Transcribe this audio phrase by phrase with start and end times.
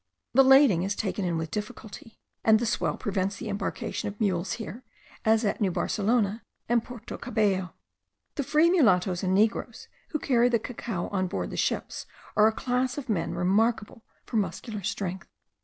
[0.33, 4.53] The lading is taken in with difficulty, and the swell prevents the embarkation of mules
[4.53, 4.83] here,
[5.25, 7.75] as at New Barcelona and Porto Cabello.
[8.33, 12.51] The free mulattoes and negroes, who carry the cacao on board the ships, are a
[12.51, 15.27] class of men remarkable for muscular strength.